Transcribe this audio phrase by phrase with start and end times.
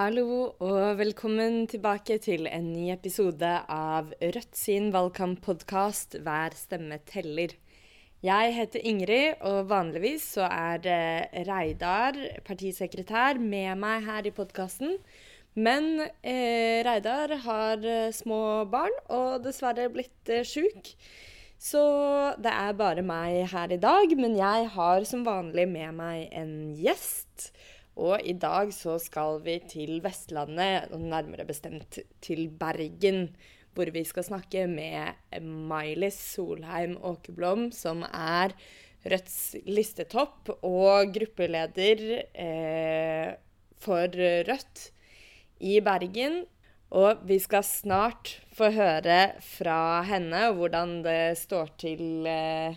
[0.00, 7.52] Hallo og velkommen tilbake til en ny episode av Rødt sin valgkamppodkast 'Hver stemme teller'.
[8.24, 10.80] Jeg heter Ingrid, og vanligvis så er
[11.48, 12.16] Reidar,
[12.46, 14.96] partisekretær, med meg her i podkasten.
[15.54, 20.94] Men eh, Reidar har eh, små barn og dessverre blitt eh, sjuk.
[21.58, 21.82] Så
[22.40, 26.72] det er bare meg her i dag, men jeg har som vanlig med meg en
[26.72, 27.50] gjest.
[28.00, 33.28] Og i dag så skal vi til Vestlandet, og nærmere bestemt til Bergen.
[33.76, 38.56] Hvor vi skal snakke med Mailis Solheim Åkeblom, som er
[39.00, 42.02] Rødts listetopp og gruppeleder
[42.36, 43.30] eh,
[43.80, 44.16] for
[44.48, 44.82] Rødt
[45.60, 46.42] i Bergen.
[46.90, 52.76] Og vi skal snart få høre fra henne hvordan det står til eh,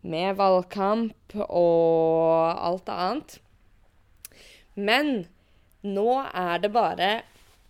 [0.00, 3.40] med valgkamp og alt annet.
[4.74, 5.26] Men
[5.86, 7.10] nå er det bare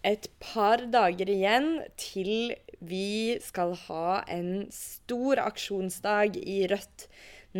[0.06, 7.06] et par dager igjen til vi skal ha en stor aksjonsdag i Rødt.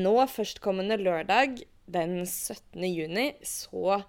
[0.01, 2.87] Nå førstkommende lørdag den 17.
[2.87, 4.01] juni så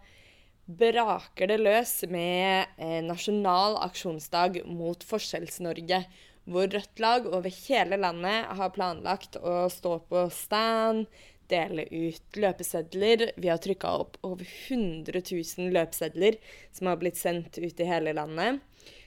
[0.72, 6.04] braker det løs med eh, nasjonal aksjonsdag mot Forskjells-Norge.
[6.48, 11.06] Hvor Rødt-lag over hele landet har planlagt å stå på stand,
[11.52, 13.28] dele ut løpesedler.
[13.38, 16.40] Vi har trykka opp over 100 000 løpesedler
[16.72, 18.62] som har blitt sendt ut i hele landet.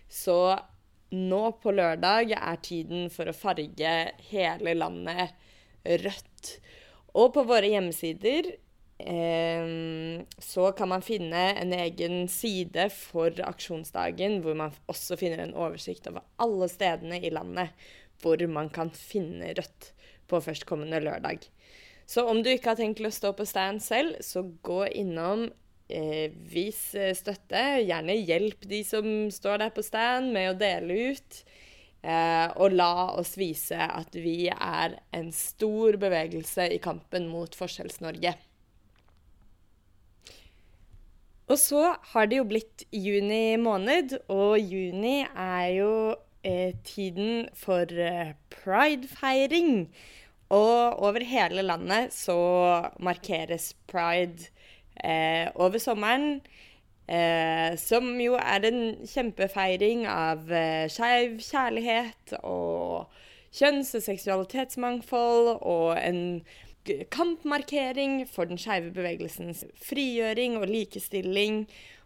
[0.08, 0.36] Så
[1.14, 3.94] nå på lørdag er tiden for å farge
[4.30, 5.34] hele landet
[6.04, 6.58] rødt.
[7.14, 8.48] Og på våre hjemmesider
[8.98, 9.66] eh,
[10.42, 16.10] så kan man finne en egen side for aksjonsdagen, hvor man også finner en oversikt
[16.10, 17.74] over alle stedene i landet
[18.22, 19.90] hvor man kan finne Rødt
[20.30, 21.44] på førstkommende lørdag.
[22.06, 25.48] Så om du ikke har tenkt å stå på stand selv, så gå innom.
[25.89, 26.80] Eh, vis
[27.17, 27.62] støtte.
[27.84, 31.45] Gjerne hjelp de som står der på stand, med å dele ut.
[32.05, 38.34] Eh, og la oss vise at vi er en stor bevegelse i kampen mot Forskjells-Norge.
[41.48, 41.80] Og så
[42.12, 45.95] har det jo blitt juni måned, og juni er jo
[46.45, 49.86] eh, tiden for eh, pridefeiring.
[50.52, 52.36] Og over hele landet så
[53.00, 54.50] markeres pride
[55.00, 56.42] eh, over sommeren.
[57.08, 63.10] Eh, som jo er en kjempefeiring av eh, skeiv kjærlighet og
[63.52, 66.22] kjønns- og seksualitetsmangfold og en
[67.12, 71.64] kampmarkering for den skeive bevegelsens frigjøring og likestilling.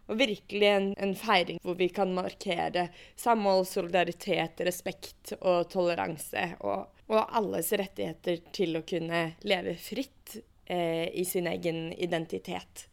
[0.09, 6.47] Og virkelig en, en, feiring hvor vi kan markere samhold, solidaritet, respekt og toleranse.
[6.65, 10.37] Og, og alles rettigheter til å kunne leve fritt
[10.69, 12.85] eh, i sin egen identitet.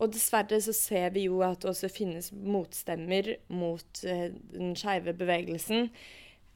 [0.00, 5.14] Og dessverre så ser vi jo at det også finnes motstemmer mot eh, den skeive
[5.18, 5.90] bevegelsen.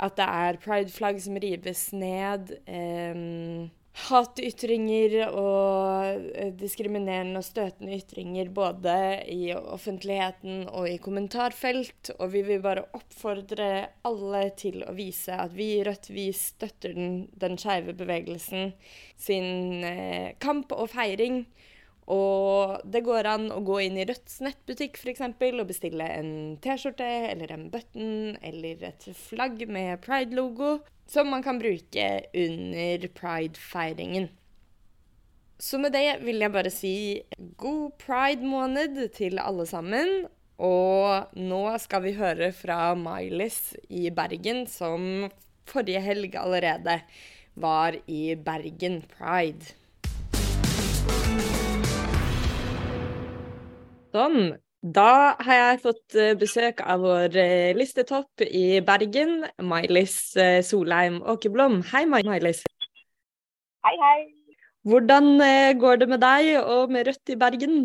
[0.00, 2.54] At det er prideflagg som rives ned.
[2.64, 3.26] Eh,
[3.94, 8.94] hatytringer og eh, diskriminerende og støtende ytringer både
[9.30, 12.10] i offentligheten og i kommentarfelt.
[12.18, 13.70] Og vi vil bare oppfordre
[14.06, 18.72] alle til å vise at vi i Rødt vi støtter den, den skeive bevegelsen
[19.14, 21.44] sin eh, kamp og feiring.
[22.12, 25.22] Og det går an å gå inn i Rødts nettbutikk f.eks.
[25.24, 30.78] og bestille en T-skjorte eller en button eller et flagg med pride-logo
[31.08, 34.28] som man kan bruke under pride-feiringen.
[35.60, 36.96] Så med det vil jeg bare si
[37.60, 40.26] god pride-måned til alle sammen.
[40.60, 45.30] Og nå skal vi høre fra Mylis i Bergen, som
[45.66, 47.00] forrige helg allerede
[47.58, 49.74] var i Bergen Pride.
[54.14, 54.52] Sånn.
[54.94, 61.16] Da har jeg fått eh, besøk av vår eh, listetopp i Bergen, Mailis eh, Solheim
[61.32, 61.80] Åkerblom.
[61.88, 62.60] Hei, Mailis.
[63.88, 64.20] Hei, hei.
[64.86, 65.40] Hvordan
[65.80, 67.76] går det med deg og med Rødt i Bergen?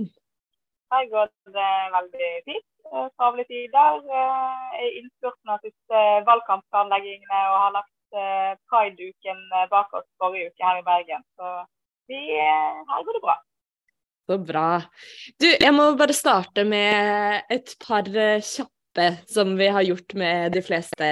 [0.92, 2.68] Her går det veldig fint.
[3.16, 4.02] Travle tider.
[4.12, 8.20] Jeg er innspurten av siste valgkampplanleggingene og har lagt
[8.70, 11.24] Pride-uken bak oss forrige uke her i Bergen.
[11.40, 11.54] Så
[12.12, 13.40] vi, her går det bra.
[14.30, 14.78] Så bra.
[15.42, 20.54] Du, jeg må bare starte med et par eh, kjappe som vi har gjort med
[20.54, 21.08] de fleste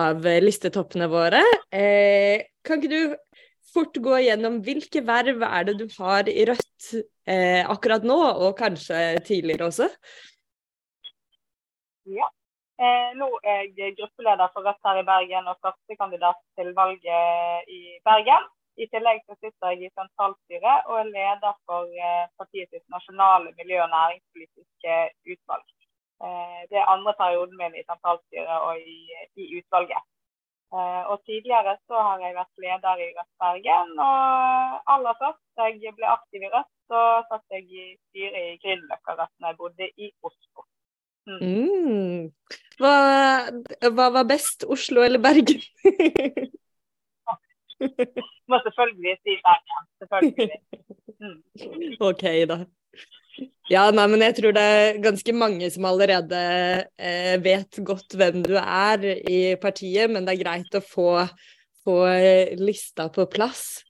[0.00, 1.42] av listetoppene våre.
[1.68, 3.42] Eh, kan ikke du
[3.74, 6.88] fort gå gjennom hvilke verv er det du har i Rødt
[7.28, 9.90] eh, akkurat nå, og kanskje tidligere også?
[12.16, 12.30] Ja.
[12.80, 17.82] Eh, nå er jeg gruppeleder for Rødt her i Bergen og førstekandidat til valget i
[18.08, 18.48] Bergen.
[18.80, 21.84] I tillegg så sitter jeg i sentralstyret og er leder for
[22.40, 24.94] partiet partiets nasjonale miljø- og næringspolitiske
[25.32, 25.66] utvalg.
[26.24, 28.98] Eh, det er andre perioden min i sentralstyret og i,
[29.42, 30.02] i utvalget.
[30.76, 33.88] Eh, og tidligere så har jeg vært leder i Rødt Bergen.
[34.08, 34.18] Og
[34.94, 37.00] aller først da jeg ble aktiv i Rødt, så
[37.30, 40.60] satt jeg i styret i Grünerløkka Rødt når jeg bodde i Oslo.
[41.30, 41.40] Mm.
[41.46, 42.22] Mm.
[42.80, 42.94] Hva,
[43.96, 45.60] hva, var best, Oslo eller Bergen?
[48.50, 49.88] Må selvfølgelig si Bergen.
[50.02, 50.60] Selvfølgelig.
[51.20, 51.38] Mm.
[52.10, 52.60] OK, da.
[53.70, 56.40] Ja, nei, men jeg tror det er ganske mange som allerede
[56.98, 61.12] eh, vet godt hvem du er i partiet, men det er greit å få,
[61.86, 63.84] få eh, lista på plass.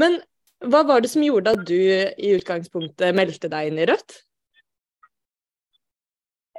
[0.00, 0.16] Men
[0.64, 4.22] hva var det som gjorde at du i utgangspunktet meldte deg inn i Rødt?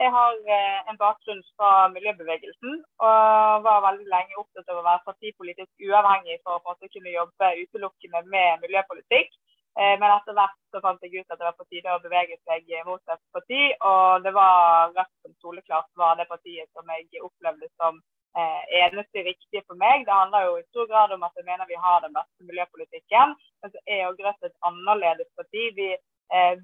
[0.03, 2.74] Jeg har eh, en bakgrunn fra miljøbevegelsen
[3.07, 8.21] og var veldig lenge opptatt av å være partipolitisk uavhengig for å kunne jobbe utelukkende
[8.33, 9.31] med miljøpolitikk.
[9.80, 12.36] Eh, men etter hvert så fant jeg ut at det var på tide å bevege
[12.44, 13.62] seg mot et parti.
[13.88, 18.03] Og det var rett som soleklart var det partiet som jeg opplevde som
[18.36, 20.03] eh, eneste riktige for meg.
[20.03, 23.39] Det handler jo i stor grad om at jeg mener vi har den beste miljøpolitikken.
[23.63, 25.69] Men så er jo Rødt et annerledes parti.
[25.80, 25.94] Vi,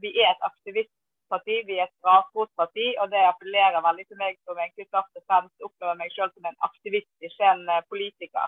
[0.04, 0.50] vi er et
[1.32, 5.24] aktivistparti, vi er et grasrotparti, og det appellerer veldig til meg som egentlig først og
[5.28, 8.48] fremst opplever meg selv som en aktivist, ikke en politiker.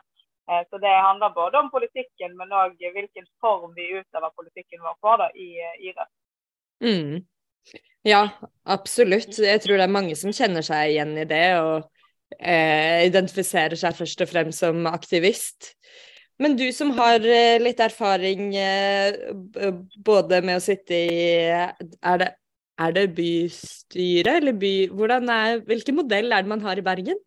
[0.50, 4.98] Eh, så det handler både om politikken, men òg hvilken form vi utøver politikken vår
[5.02, 5.50] på da, i,
[5.80, 6.14] i Rødt.
[6.84, 7.26] Mm.
[8.04, 8.30] Ja,
[8.66, 9.40] absolutt.
[9.40, 11.88] Jeg tror det er mange som kjenner seg igjen i det, og
[12.40, 15.74] eh, identifiserer seg først og fremst som aktivist.
[16.42, 19.16] Men du som har eh, litt erfaring eh,
[20.04, 22.34] både med å sitte i Er det,
[22.80, 24.74] er det bystyre, eller by...
[24.90, 27.20] Er, hvilken modell er det man har i Bergen?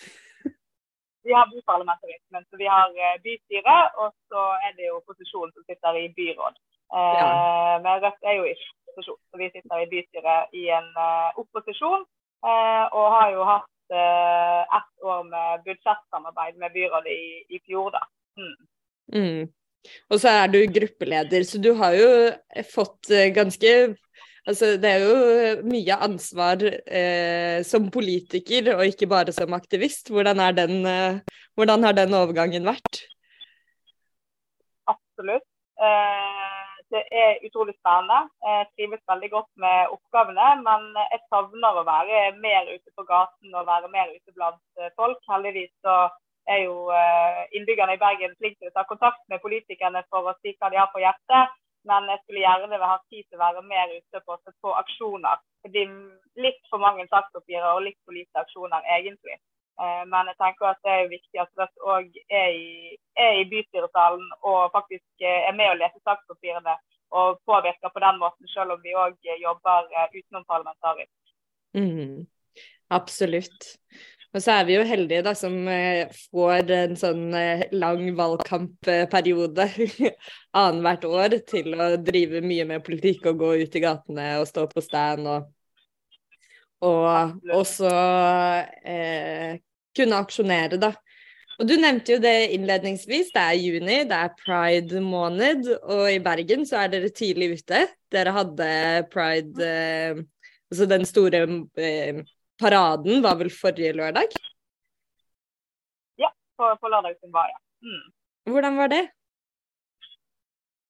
[1.26, 5.64] Vi har byparlamentarismen, så vi har eh, bystyre, og så er det jo opposisjonen som
[5.68, 6.56] sitter i byråd.
[6.96, 7.26] Eh, ja.
[7.84, 12.08] Men Rødt er jo ikke opposisjon, så vi sitter i bystyret i en uh, opposisjon.
[12.96, 18.00] Og har jo hatt uh, ett år med budsjettsamarbeid med byrådet i, i fjor, da.
[18.40, 18.56] Mm.
[19.14, 19.42] Mm.
[20.08, 22.10] Og så er du gruppeleder, så du har jo
[22.72, 23.74] fått ganske
[24.48, 30.08] Altså, det er jo mye ansvar eh, som politiker, og ikke bare som aktivist.
[30.10, 31.20] Hvordan, den, eh,
[31.58, 33.02] hvordan har den overgangen vært?
[34.88, 35.44] Absolutt.
[35.80, 38.20] Eh, det er utrolig spennende.
[38.46, 43.54] Jeg trives veldig godt med oppgavene, men jeg savner å være mer ute på gaten
[43.54, 45.20] og være mer ute blant eh, folk.
[45.30, 45.96] Heldigvis så
[46.50, 50.36] er jo eh, innbyggerne i Bergen flinke til å ta kontakt med politikerne for å
[50.40, 51.54] si hva de har på hjertet.
[51.88, 55.40] Men jeg skulle gjerne ha tid til å være mer ute på, på aksjoner.
[55.64, 55.94] Det blir
[56.44, 59.38] litt for mange sakspapirer og litt for lite aksjoner, egentlig.
[59.80, 62.56] Eh, men jeg tenker at det er viktig at Rødt òg er,
[63.24, 66.74] er, i bystyresalen og faktisk eh, er med å lese sakspapirene
[67.16, 71.16] og påvirker på den måten, selv om vi òg jobber eh, utenom parlamentarisk.
[71.78, 72.26] Mm,
[72.92, 73.72] absolutt.
[74.30, 79.66] Og så er vi jo heldige da, som eh, får en sånn eh, lang valgkampperiode
[80.60, 84.68] annethvert år til å drive mye med politikk og gå ut i gatene og stå
[84.70, 85.50] på stand og,
[86.86, 87.90] og også
[88.86, 89.58] eh,
[89.98, 90.94] kunne aksjonere, da.
[91.60, 93.34] Og Du nevnte jo det innledningsvis.
[93.34, 97.82] Det er juni, det er pride-måned, og i Bergen så er dere tidlig ute.
[98.14, 98.68] Dere hadde
[99.12, 100.22] pride, eh,
[100.70, 101.42] altså den store
[101.76, 102.22] eh,
[102.62, 104.36] paraden var vel forrige lørdag?
[106.22, 107.58] Ja, på, på lørdag som var, ja.
[107.88, 108.04] Mm.
[108.52, 109.04] Hvordan var det?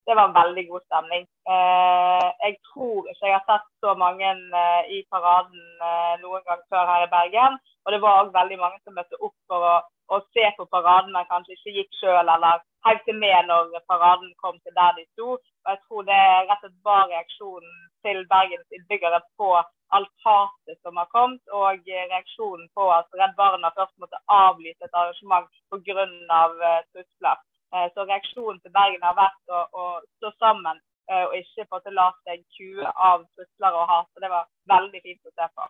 [0.06, 1.24] Det var en veldig god stemning.
[1.54, 6.62] Eh, jeg tror ikke jeg har sett så mange eh, i paraden eh, noen gang
[6.72, 7.58] før her i Bergen.
[7.84, 9.76] Og det var òg veldig mange som møtte opp for å,
[10.14, 14.58] å, se på paraden, men kanskje ikke gikk sjøl eller hengte med når paraden kom
[14.64, 15.36] til der de sto.
[15.36, 19.52] Og jeg tror det rett og slett var reaksjonen til Bergens innbyggere på
[19.96, 24.96] alt hatet som har kommet, og reaksjonen på at Redd Barna først måtte avlyse et
[25.00, 26.06] arrangement pga.
[26.40, 26.54] Av
[26.92, 27.40] trusler.
[27.70, 29.84] Uh, så reaksjonen til Bergen har vært å, å
[30.18, 34.06] stå sammen og ikke få til la seg kue av trusler og hat.
[34.14, 35.64] Så det var veldig fint å se på.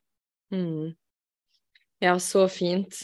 [0.52, 0.90] Mm.
[2.04, 2.98] Ja, så fint.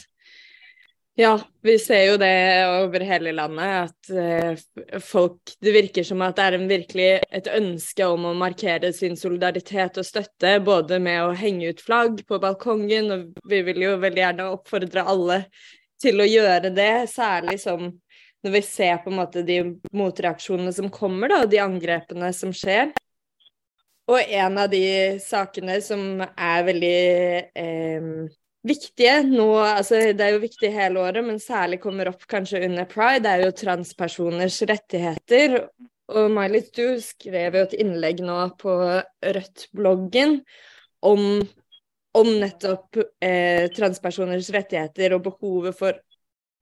[1.19, 2.33] Ja, vi ser jo det
[2.69, 8.05] over hele landet, at uh, folk Det virker som at det er virkelig et ønske
[8.05, 13.09] om å markere sin solidaritet og støtte, både med å henge ut flagg på balkongen,
[13.15, 15.41] og vi vil jo veldig gjerne oppfordre alle
[15.97, 17.89] til å gjøre det, særlig som
[18.45, 19.61] når vi ser på en måte de
[19.97, 22.93] motreaksjonene som kommer, da, og de angrepene som skjer.
[24.05, 26.99] Og en av de sakene som er veldig
[27.57, 28.11] eh,
[28.67, 32.87] viktige nå, altså det er jo viktig hele året, men særlig kommer opp kanskje under
[32.89, 35.57] pride, det er jo transpersoners rettigheter.
[36.17, 38.73] Og Miley, du skrev jo et innlegg nå på
[39.37, 40.37] Rødt-bloggen
[41.07, 41.23] om,
[42.15, 45.99] om nettopp eh, transpersoners rettigheter og behovet for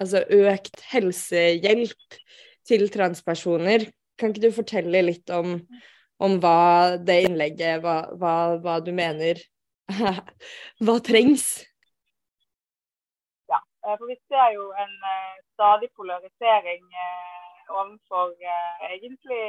[0.01, 2.17] altså, økt helsehjelp
[2.65, 3.85] til transpersoner.
[4.17, 5.59] Kan ikke du fortelle litt om,
[6.23, 9.41] om hva det innlegget, hva, hva, hva du mener
[10.85, 11.65] hva trengs?
[13.85, 18.33] Eh, for vi ser jo en uh, stadig polarisering uh, overfor
[18.95, 19.43] egentlig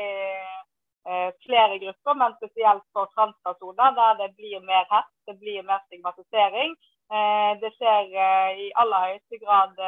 [1.45, 6.73] flere grupper, men spesielt for transpersoner, der det blir mer hets, det blir mer stigmatisering.
[7.63, 8.09] Det skjer
[8.65, 9.79] i aller høyeste grad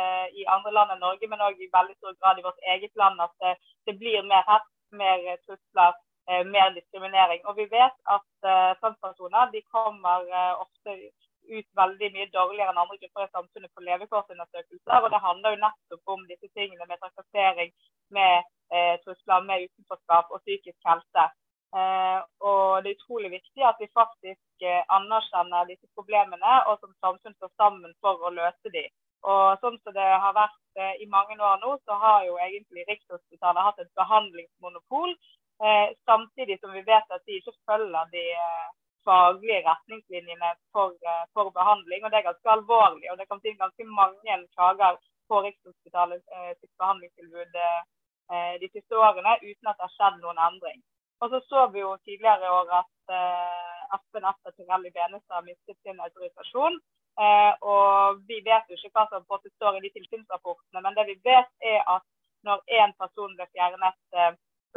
[0.41, 3.19] i andre land enn Norge, men òg i veldig stor grad i vårt eget land
[3.27, 3.51] at
[3.87, 4.71] det blir mer hets,
[5.03, 5.99] mer trusler,
[6.55, 7.43] mer diskriminering.
[7.51, 8.51] Og vi vet at
[8.85, 10.95] transpersoner de kommer ofte
[11.57, 15.03] ut veldig mye dårligere enn andre grupper i samfunnet på levekårsundersøkelser.
[15.05, 17.75] Og det handler jo nettopp om disse tingene med trakassering,
[18.17, 18.35] med
[18.73, 21.27] eh, trusler, med utenforskap og psykisk helse.
[21.79, 26.95] Eh, og det er utrolig viktig at vi faktisk eh, anerkjenner disse problemene, og som
[27.05, 28.89] samfunn står sammen for å løse dem.
[29.27, 32.87] Og sånn som det har vært eh, i mange år nå, så har jo egentlig
[32.89, 35.17] Rikshospitalet hatt et behandlingsmonopol.
[35.59, 38.69] Eh, samtidig som vi vet at de ikke følger de eh,
[39.09, 42.01] faglige retningslinjene for, eh, for, behandling.
[42.05, 43.07] og Det er ganske alvorlig.
[43.11, 44.95] og Det kom inn ganske mange klager
[45.29, 50.41] på Rikshospitalet eh, sitt behandlingstilbud eh, de siste årene uten at det har skjedd noen
[50.49, 50.81] endring.
[51.21, 53.15] Og så så vi jo tidligere i år at
[53.97, 56.77] Espen Ester Pirelli Benestad mistet sin autorisasjon.
[57.73, 59.25] Og Vi vet jo ikke hva som
[59.57, 62.07] står i de tilsynsrapportene, men det vi vet er at
[62.47, 63.99] når én person ble fjernet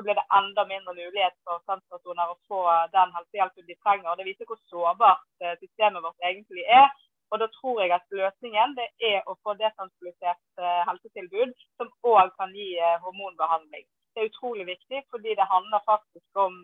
[0.04, 2.62] blir det enda mindre mulighet for transpersoner å få
[2.96, 4.18] den helsehjelpen de trenger.
[4.18, 6.88] Det viser hvor sårbart eh, systemet vårt egentlig er.
[7.32, 12.34] Og Da tror jeg at løsningen det er å få desentralisert eh, helsetilbud som òg
[12.40, 13.86] kan gi eh, hormonbehandling.
[14.14, 16.58] Det er utrolig viktig, fordi det handler faktisk om,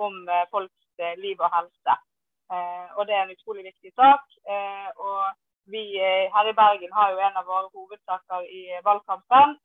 [0.00, 0.14] om
[0.50, 1.96] folks liv og helse.
[2.96, 4.24] Og Det er en utrolig viktig sak.
[4.96, 5.20] og
[5.68, 5.82] vi
[6.34, 9.58] her i Bergen har jo en av våre hovedsaker i valgkampen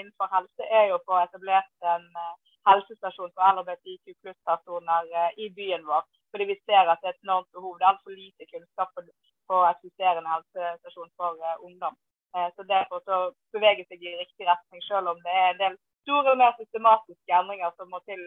[0.00, 2.08] innenfor helse er jo å få etablert en
[2.68, 6.02] helsestasjon for LHBTIQ pluss-personer eh, i byen vår.
[6.30, 7.74] Fordi vi ser at det er et enormt behov.
[7.76, 9.04] Det er altfor lite kunnskap på,
[9.50, 11.94] på eksisterende helsestasjon for uh, ungdom.
[12.34, 13.16] Uh, så Derfor så
[13.54, 17.74] beveger seg i riktig retning, selv om det er en del store, mer systematiske endringer
[17.76, 18.22] som må til,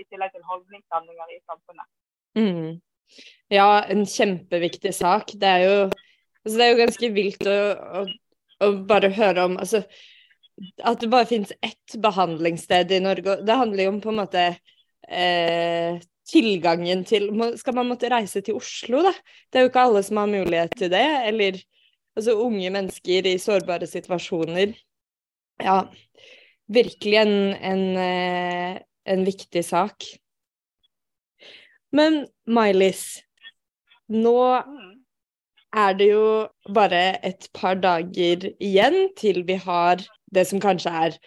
[0.00, 1.86] i tillegg til holdningsendringer i samfunnet.
[2.38, 2.72] Mm.
[3.52, 5.34] Ja, en kjempeviktig sak.
[5.42, 5.76] Det er jo,
[6.42, 7.58] altså det er jo ganske vilt å,
[8.00, 8.02] å,
[8.64, 9.84] å bare høre om altså,
[10.82, 13.40] at det bare finnes ett behandlingssted i Norge.
[13.46, 14.44] Det handler jo om på en måte
[15.08, 16.00] eh,
[16.30, 19.14] tilgangen til Skal man måtte reise til Oslo, da?
[19.50, 21.06] Det er jo ikke alle som har mulighet til det.
[21.30, 21.60] Eller
[22.16, 24.74] altså unge mennesker i sårbare situasjoner.
[25.60, 25.82] Ja,
[26.72, 30.06] virkelig en, en, eh, en viktig sak.
[31.92, 33.24] Men May-Lis,
[34.14, 34.36] nå
[35.72, 40.02] er det jo bare et par dager igjen til vi har
[40.34, 41.20] det som kanskje er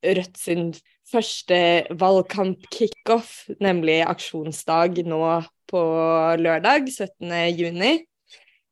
[0.00, 0.70] Rødt sin
[1.10, 1.56] første
[2.00, 5.20] valgkamp-kickoff, nemlig aksjonsdag nå
[5.68, 5.82] på
[6.40, 8.06] lørdag 17.6.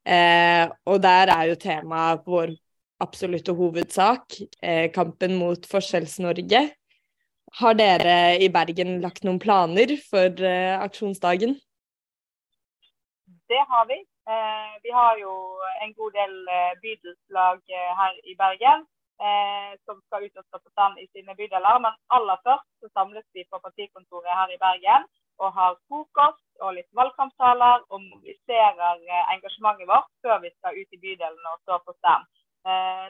[0.09, 2.55] Eh, og der er jo temaet vår
[3.03, 6.63] absolutte hovedsak, eh, kampen mot Forskjells-Norge.
[7.59, 11.53] Har dere i Bergen lagt noen planer for eh, aksjonsdagen?
[13.49, 14.01] Det har vi.
[14.31, 15.33] Eh, vi har jo
[15.83, 18.87] en god del eh, bydelslag eh, her i Bergen
[19.85, 21.77] som skal ut og stå på stand i sine bydeler.
[21.85, 25.05] Men aller først så samles vi på partikontoret her i Bergen
[25.39, 31.01] og har frokost og litt valgkamptaler og mobiliserer engasjementet vårt før vi skal ut i
[31.05, 32.27] bydelen og stå på stand.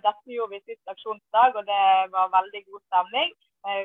[0.06, 3.34] Dette gjorde vi sist aksjonsdag, og det var veldig god stemning.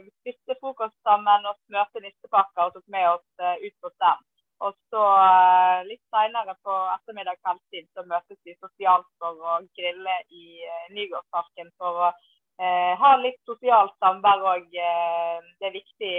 [0.05, 3.29] Vi spiste frokost sammen og smurte nistepakker og tok med oss
[3.65, 4.28] ut på stand.
[4.67, 10.17] Og så eh, litt seinere på ettermiddag kveldstid så møtes vi sosialt for å grille
[10.35, 14.67] i uh, Nygårdsparken for å eh, ha litt sosialt samvær òg.
[14.75, 16.11] Uh, det er viktig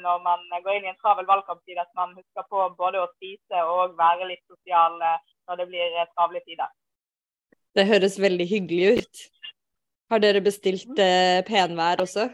[0.00, 3.62] når man går inn i en travel valgkamptid at man husker på både å spise
[3.76, 6.74] og være litt sosial når det blir travle tider.
[7.78, 9.24] Det høres veldig hyggelig ut.
[10.10, 10.98] Har dere bestilt
[11.46, 12.26] penvær også?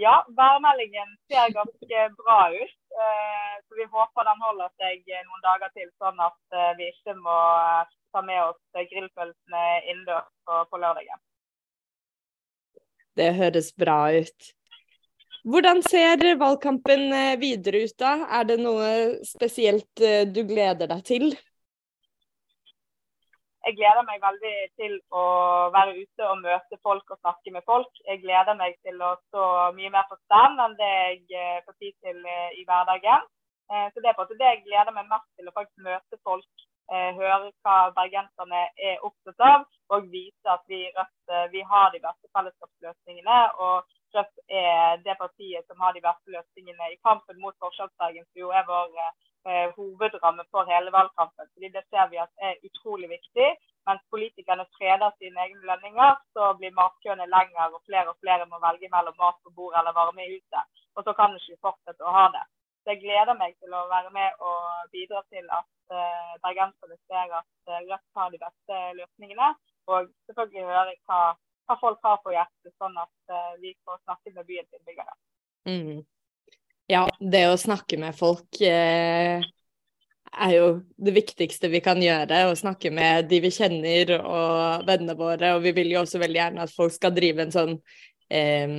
[0.00, 2.80] Ja, værmeldingen ser ganske bra ut.
[2.94, 7.16] Eh, så vi håper den holder seg noen dager til, sånn at eh, vi ikke
[7.18, 8.60] må eh, ta med oss
[8.92, 11.22] grillpølsene innendørs på lørdagen.
[13.18, 14.52] Det høres bra ut.
[15.44, 17.10] Hvordan ser valgkampen
[17.42, 18.14] videre ut da?
[18.38, 18.86] Er det noe
[19.26, 21.26] spesielt du gleder deg til?
[23.64, 25.24] Jeg gleder meg veldig til å
[25.74, 28.02] være ute og møte folk og snakke med folk.
[28.08, 29.46] Jeg gleder meg til å stå
[29.78, 33.24] mye mer på stand enn det jeg eh, får tid til eh, i hverdagen.
[33.72, 36.68] Eh, så Det er på det jeg gleder meg mest til, å faktisk møte folk
[36.92, 39.62] høre hva bergenserne er opptatt av,
[39.96, 43.38] og vise at vi i Rødt vi har de beste fellesskapsløsningene.
[43.64, 48.42] og Rødt er det partiet som har de beste løsningene i kampen mot Forskjellsbergen, som
[48.42, 48.92] jo er vår
[49.48, 51.46] eh, hovedramme for hele valgkampen.
[51.52, 53.48] Fordi Det ser vi at er utrolig viktig.
[53.88, 58.60] Mens politikerne freder sine egne lønninger, så blir matkøene lengre, og flere og flere må
[58.66, 60.64] velge mellom mat på bordet eller varme i huset.
[60.96, 62.44] Og så kan vi ikke fortsette å ha det.
[62.82, 64.60] Så jeg gleder meg til å være med og
[64.94, 69.48] bidra til at eh, bergenserne ser at uh, Rødt har de beste løsningene.
[69.92, 71.20] Og selvfølgelig høre hva
[71.66, 75.16] hva folk har på hjertet, sånn at eh, vi får snakke med byens innbyggere.
[75.68, 76.02] Mm.
[76.90, 79.44] Ja, det å snakke med folk eh,
[80.34, 80.66] er jo
[81.00, 82.42] det viktigste vi kan gjøre.
[82.50, 85.54] Å snakke med de vi kjenner og vennene våre.
[85.56, 87.74] Og vi vil jo også veldig gjerne at folk skal drive en sånn
[88.28, 88.76] eh,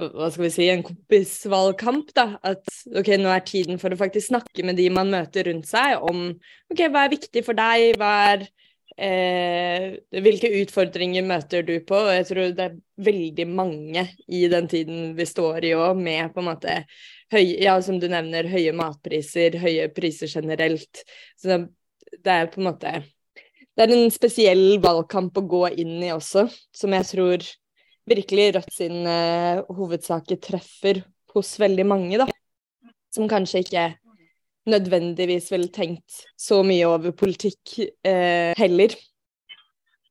[0.00, 2.14] hva skal vi si, en kompisvalgkamp.
[2.16, 5.68] da, At ok, nå er tiden for å faktisk snakke med de man møter rundt
[5.68, 6.30] seg om
[6.72, 8.46] ok, hva er viktig for deg, hva er
[9.00, 11.96] Eh, hvilke utfordringer møter du på?
[12.12, 16.42] Jeg tror det er veldig mange i den tiden vi står i òg, med på
[16.42, 16.76] en måte
[17.32, 21.04] høy, ja, som du nevner, høye matpriser, høye priser generelt.
[21.40, 21.64] Så
[22.12, 23.00] det er på en måte
[23.72, 26.44] Det er en spesiell valgkamp å gå inn i også,
[26.76, 27.46] som jeg tror
[28.10, 31.00] virkelig Rødt sin eh, hovedsaker treffer
[31.32, 32.26] hos veldig mange, da.
[33.12, 33.86] Som kanskje ikke
[34.70, 38.94] nødvendigvis vel tenkt så mye over politikk eh, heller.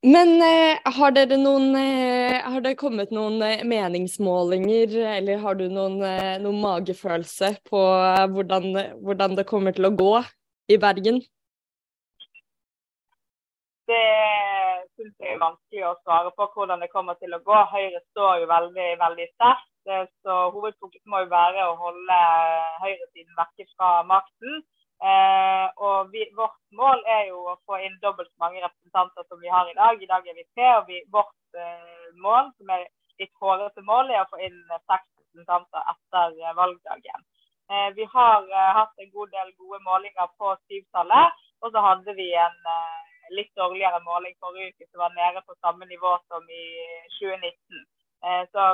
[0.02, 5.68] Men eh, har dere noen eh, Har det kommet noen eh, meningsmålinger, eller har du
[5.70, 7.82] noen, eh, noen magefølelse på
[8.34, 8.66] hvordan,
[8.98, 10.16] hvordan, det kommer til å gå
[10.74, 11.22] i Bergen?
[13.86, 14.02] Det
[14.98, 17.62] syns jeg er vanskelig å svare på hvordan det kommer til å gå.
[17.70, 19.71] Høyre står jo veldig, veldig sterkt.
[19.90, 22.20] Eh, så hovedfokus må jo være å holde
[22.84, 24.62] høyresiden vekke fra makten.
[25.02, 29.40] Eh, og vi, vårt mål er jo å få inn dobbelt så mange representanter som
[29.42, 29.98] vi har i dag.
[29.98, 30.68] I dag er vi tre.
[30.78, 32.86] og vi, Vårt eh, mål, som er
[33.20, 37.24] litt hårete mål, er å få inn seks representanter etter eh, valgdagen.
[37.72, 42.14] Eh, vi har eh, hatt en god del gode målinger på syvtallet, og så hadde
[42.18, 42.58] vi en
[43.32, 46.64] litt dårligere måling forrige uke som var nede på samme nivå som i
[47.16, 47.84] 2019.
[48.50, 48.64] Så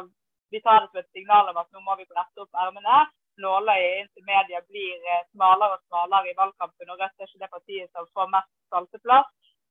[0.50, 2.98] vi tar det som et signal om at nå må vi brette opp ermene.
[3.42, 7.42] Nåløyet inn til media blir eh, smalere og smalere i valgkampen, og Rødt er ikke
[7.44, 9.28] det partiet som får mest salteplass.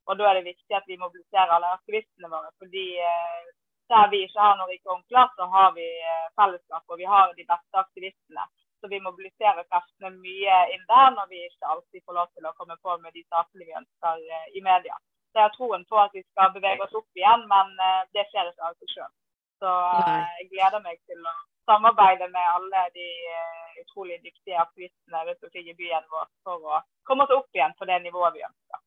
[0.08, 2.54] Og da er det viktig at vi mobiliserer alle aktivistene våre.
[2.62, 3.50] fordi eh,
[3.92, 7.36] der vi ikke har noe rike onkler, så har vi eh, fellesskap, og vi har
[7.36, 8.48] de beste aktivistene.
[8.80, 12.56] Så vi mobiliserer kreftene mye inn der når vi ikke alltid får lov til å
[12.60, 15.00] komme på med de sakene vi ønsker i media.
[15.32, 17.74] Så jeg har troen på at vi skal bevege oss opp igjen, men
[18.14, 19.16] det skjer ikke av seg sjøl.
[19.62, 21.34] Så eh, jeg gleder meg til å
[21.68, 26.80] samarbeide med alle de uh, utrolig dyktige aktivistene rundt omkring i byen vår for å
[27.08, 28.84] komme oss opp igjen på det nivået vi ønsker.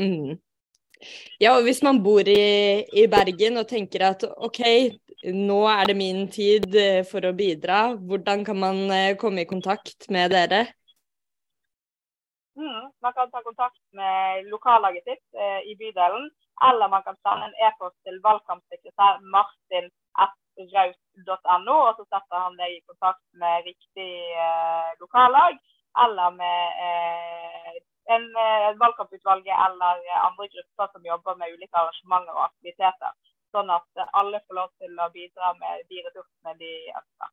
[0.00, 0.30] Mm.
[1.42, 2.44] Ja, og hvis man bor i,
[2.86, 4.62] i, Bergen og tenker at OK,
[5.34, 8.84] nå er det min tid eh, for å bidra, hvordan kan man
[9.20, 10.62] komme i kontakt med dere?
[12.56, 16.30] Mm, man kan ta kontakt med lokallaget sitt eh, i bydelen,
[16.68, 22.76] eller man kan sende en e-post til valgkampsekretær Martin raust.no, og så setter han deg
[22.76, 24.12] i kontakt med riktig
[24.46, 25.56] eh, lokallag
[26.04, 27.80] eller med eh,
[28.14, 33.12] en, eh, valgkamputvalget eller andre grupper som jobber med ulike arrangementer og aktiviteter.
[33.52, 37.32] Sånn at alle får lov til å bidra med de ressursene de ønsker.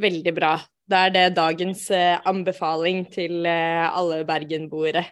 [0.00, 0.54] Veldig bra.
[0.90, 5.04] Da er det dagens eh, anbefaling til eh, alle bergenboere.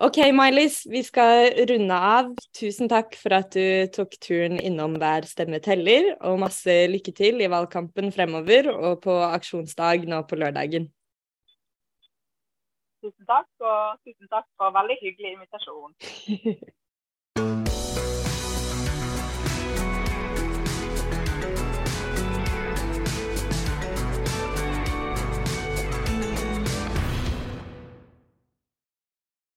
[0.00, 2.30] OK, Mylis, vi skal runde av.
[2.56, 7.42] Tusen takk for at du tok turen innom Hver stemme teller, og masse lykke til
[7.44, 10.88] i valgkampen fremover og på aksjonsdag nå på lørdagen.
[13.04, 15.92] Tusen takk, og tusen takk for veldig hyggelig invitasjon.